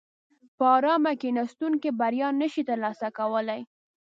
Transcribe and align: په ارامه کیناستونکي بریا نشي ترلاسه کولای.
په 0.57 0.65
ارامه 0.77 1.13
کیناستونکي 1.21 1.89
بریا 1.99 2.29
نشي 2.41 2.63
ترلاسه 2.69 3.07
کولای. 3.17 3.61